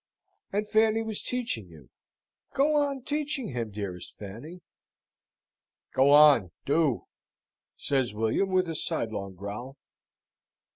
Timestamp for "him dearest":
3.49-4.17